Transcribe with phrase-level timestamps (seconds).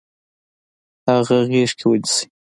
[1.09, 2.23] هغه غیږ کې ونیسئ.